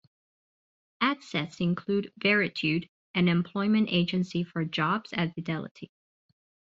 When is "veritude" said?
2.19-2.89